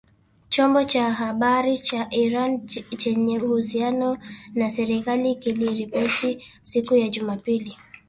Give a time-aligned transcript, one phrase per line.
[0.51, 2.51] Chombo cha habari cha Iran
[3.01, 4.17] chenye uhusiano
[4.55, 7.77] na serikali kiliripoti siku ya Jumapili,